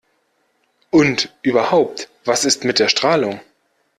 Und 0.89 1.31
überhaupt: 1.43 2.09
Was 2.25 2.43
ist 2.43 2.63
mit 2.65 2.79
der 2.79 2.87
Strahlung? 2.89 3.39